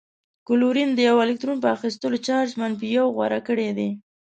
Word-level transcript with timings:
کلورین 0.47 0.89
د 0.93 0.99
یوه 1.09 1.21
الکترون 1.25 1.57
په 1.61 1.67
اخیستلو 1.75 2.17
چارج 2.27 2.49
منفي 2.59 2.87
یو 2.97 3.07
غوره 3.15 3.39
کړی 3.47 3.69
دی. 3.77 3.89